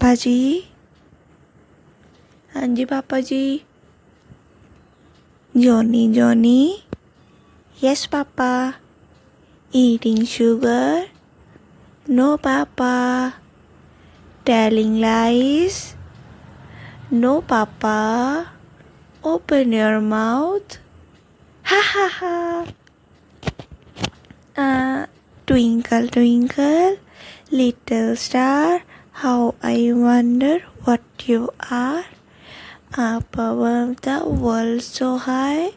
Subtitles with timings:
[0.00, 0.64] पापा जी
[2.54, 3.62] हाँ जी पापा जी
[5.54, 6.60] Johnny Johnny
[7.84, 8.50] yes papa
[9.72, 11.08] eating sugar
[12.10, 12.92] no papa
[14.46, 15.82] telling lies
[17.12, 17.96] no papa
[19.32, 20.78] open your mouth
[21.64, 22.36] ha ha ha
[24.58, 25.06] uh,
[25.46, 26.98] twinkle twinkle.
[27.50, 28.82] Little star.
[29.22, 32.04] How i wonder what you are
[32.96, 35.70] up above the world so high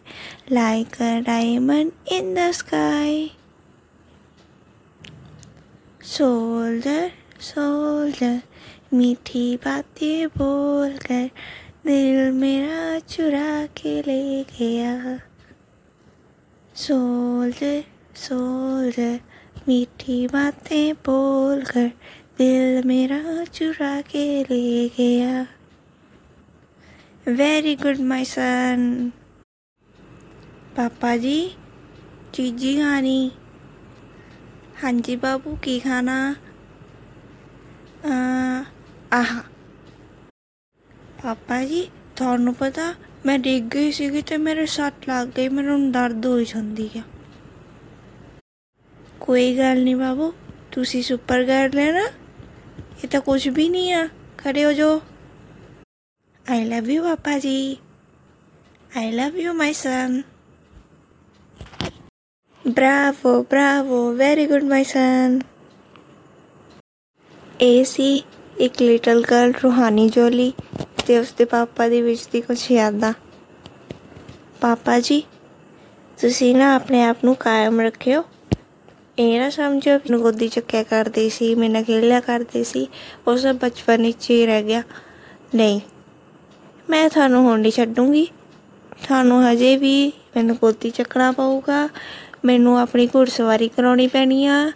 [0.47, 3.31] like a diamond in the sky
[6.13, 7.03] soldier
[7.39, 8.37] soldier
[8.93, 11.29] मीठी बातें बोल कर
[11.85, 14.95] दिल मेरा चुरा के ले गया
[16.75, 17.83] सोल्जर
[18.23, 19.19] सोल्जर
[19.67, 21.87] मीठी बातें बोल कर
[22.41, 25.41] दिल मेरा चुरा के ले गया।
[27.27, 29.11] वेरी गुड माई सन
[30.77, 31.55] पापा जी,
[32.33, 33.31] चीजी खानी
[34.81, 36.15] हाँ जी, बाबू, की खाना?
[39.13, 39.37] आह।
[41.21, 41.83] पापा जी,
[42.21, 46.41] थानू पता, मैं डिग गई सी तो मेरे सट लग गई, मेरे हूँ दर्द हो
[46.43, 47.03] जाती है
[49.21, 50.31] कोई गल नहीं बाबू,
[50.73, 52.07] तुसी सुपर कर लेना?
[53.04, 54.06] ਇਹ ਤਾਂ ਕੁਝ ਵੀ ਨਹੀਂ ਆ
[54.38, 54.88] ਖੜੇ ਹੋ ਜੋ
[56.46, 57.76] ਆਈ ਲਵ ਯੂ ਪਾਪਾ ਜੀ
[58.96, 60.22] I love you my son
[62.64, 65.38] bravo bravo very good my son
[67.60, 68.22] ਇਹ ਸੀ
[68.58, 70.52] ਇੱਕ ਲਿਟਲ ਗਰਲ ਰੂਹਾਨੀ ਜੋਲੀ
[71.06, 73.12] ਤੇ ਉਸਦੇ ਪਾਪਾ ਦੀ ਵਿੱਚ ਦੀ ਕੁਝ ਯਾਦਾਂ
[74.60, 75.22] ਪਾਪਾ ਜੀ
[76.18, 78.22] ਤੁਸੀਂ ਨਾ ਆਪਣੇ ਆਪ ਨੂੰ ਕਾਇਮ ਰੱਖਿਓ
[79.21, 82.87] ਇਹ ਨਾ ਸਮਝੋ ਕਿ ਗੋਦੀ ਚੱਕਿਆ ਕਰਦੇ ਸੀ, ਮੇਰੇ ਨਾਲ ਖੇਲਿਆ ਕਰਦੇ ਸੀ,
[83.27, 84.83] ਉਹ ਸਭ ਬਚਪਨ ਵਿੱਚ ਹੀ ਰਹਿ ਗਿਆ।
[85.55, 85.81] ਨਹੀਂ,
[86.89, 88.25] ਮੈਂ ਤੁਹਾਨੂੰ ਹੁਣ ਨਹੀਂ ਛੱਡੂੰਗੀ।
[89.07, 91.89] ਤੁਹਾਨੂੰ ਹਜੇ ਵੀ ਮੈਨੂੰ ਗੋਦੀ ਚੱਕਣਾ ਪਊਗਾ।
[92.45, 94.71] ਮੈਨੂੰ ਆਪਣੀ ਘੁੜਸਵਾਰੀ ਕਰਾਉਣੀ ਪੈਣੀ ਆ।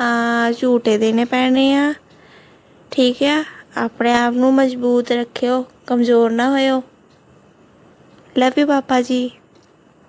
[0.00, 1.94] ਆ ਝੂਟੇ ਦੇਣੇ ਪੈਣੇ ਆ।
[2.90, 3.44] ਠੀਕ ਆ?
[3.76, 6.82] ਆਪਣੇ ਆਪ ਨੂੰ ਮਜ਼ਬੂਤ ਰੱਖਿਓ, ਕਮਜ਼ੋਰ ਨਾ ਹੋਇਓ।
[8.38, 9.30] ਲਵ ਯੂ ਪਾਪਾ ਜੀ।